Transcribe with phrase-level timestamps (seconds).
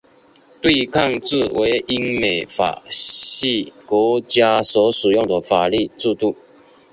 [0.63, 6.35] 对抗制为英美法系国家所使用的法律制度。